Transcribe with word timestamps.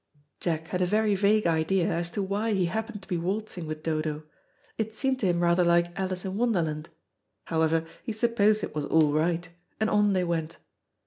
Jack 0.39 0.69
had 0.69 0.81
a 0.81 0.85
very 0.87 1.13
vague 1.13 1.45
idea 1.45 1.87
as 1.87 2.09
to 2.09 2.23
why 2.23 2.53
he 2.55 2.65
happened 2.65 3.03
to 3.03 3.07
be 3.07 3.19
waltzing 3.19 3.67
with 3.67 3.83
Dodo. 3.83 4.23
It 4.75 4.95
seemed 4.95 5.19
to 5.19 5.27
him 5.27 5.41
rather 5.41 5.63
like 5.63 5.93
"Alice 5.95 6.25
in 6.25 6.37
Wonderland." 6.37 6.89
However, 7.45 7.85
he 8.03 8.11
supposed 8.11 8.63
it 8.63 8.73
was 8.73 8.85
all 8.85 9.13
right, 9.13 9.47
and 9.79 9.91
on 9.91 10.13
they 10.13 10.23
went. 10.23 10.57